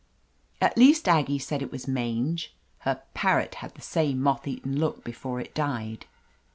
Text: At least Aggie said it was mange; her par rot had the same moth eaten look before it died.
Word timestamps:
At 0.59 0.79
least 0.79 1.07
Aggie 1.07 1.37
said 1.37 1.61
it 1.61 1.71
was 1.71 1.87
mange; 1.87 2.55
her 2.79 3.03
par 3.13 3.37
rot 3.37 3.53
had 3.61 3.75
the 3.75 3.83
same 3.83 4.19
moth 4.19 4.47
eaten 4.47 4.79
look 4.79 5.03
before 5.03 5.39
it 5.39 5.53
died. 5.53 6.07